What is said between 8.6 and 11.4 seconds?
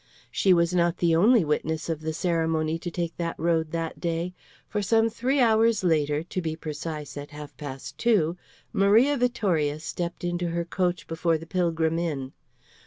Maria Vittoria stepped into her coach before